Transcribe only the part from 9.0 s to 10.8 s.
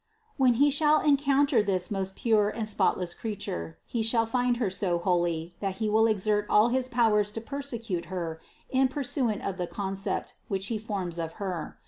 suance of the concept which he